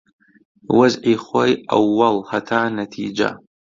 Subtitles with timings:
[0.77, 3.29] وەزعی خۆی ئەووەڵ، هەتا نەتیجە